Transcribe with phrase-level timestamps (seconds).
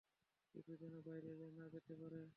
[0.53, 2.21] কিছু যেন বাইরে না যেতে পারে।